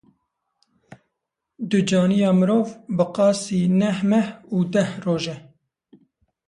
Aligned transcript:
Ducaniya 1.69 2.29
mirov 2.39 2.65
bi 2.95 3.05
qasî 3.15 3.61
neh 3.79 3.99
meh 4.09 4.27
û 4.55 4.57
deh 4.73 4.91
roj 5.05 5.25
e. 5.35 5.37